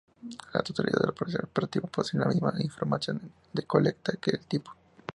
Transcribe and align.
La 0.51 0.63
totalidad 0.63 0.99
de 0.99 1.35
los 1.41 1.49
paratipos 1.49 1.91
poseen 1.91 2.21
la 2.21 2.27
misma 2.29 2.53
información 2.57 3.31
de 3.53 3.61
colecta 3.67 4.13
que 4.19 4.31
el 4.31 4.39
tipo. 4.47 4.73